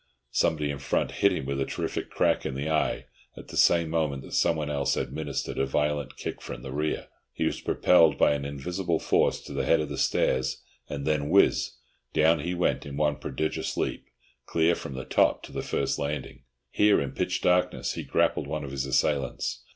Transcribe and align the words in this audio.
Somebody 0.31 0.71
in 0.71 0.79
front 0.79 1.11
hit 1.11 1.31
him 1.31 1.47
a 1.47 1.63
terrific 1.63 2.09
crack 2.09 2.43
in 2.43 2.55
the 2.55 2.71
eye 2.71 3.05
at 3.37 3.49
the 3.49 3.55
same 3.55 3.91
moment 3.91 4.23
that 4.23 4.31
someone 4.31 4.67
else 4.67 4.97
administered 4.97 5.59
a 5.59 5.65
violent 5.67 6.17
kick 6.17 6.41
from 6.41 6.63
the 6.63 6.71
rear. 6.71 7.05
He 7.33 7.43
was 7.43 7.61
propelled 7.61 8.17
by 8.17 8.33
an 8.33 8.43
invisible 8.43 8.97
force 8.97 9.39
to 9.41 9.53
the 9.53 9.63
head 9.63 9.79
of 9.79 9.89
the 9.89 9.99
stairs, 9.99 10.63
and 10.89 11.05
then—whizz! 11.05 11.73
down 12.13 12.39
he 12.39 12.55
went 12.55 12.83
in 12.83 12.97
one 12.97 13.17
prodigious 13.17 13.77
leap, 13.77 14.07
clear 14.47 14.73
from 14.73 14.95
the 14.95 15.05
top 15.05 15.43
to 15.43 15.51
the 15.51 15.61
first 15.61 15.99
landing. 15.99 16.45
Here, 16.71 16.99
in 16.99 17.11
pitch 17.11 17.41
darkness, 17.43 17.93
he 17.93 18.03
grappled 18.03 18.47
one 18.47 18.63
of 18.63 18.71
his 18.71 18.87
assailants. 18.87 19.61